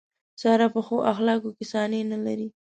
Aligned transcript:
ساره 0.41 0.67
په 0.73 0.79
ښو 0.85 0.97
اخلاقو 1.11 1.49
کې 1.57 1.65
ثاني 1.71 2.01
نه 2.11 2.17
لري. 2.25 2.47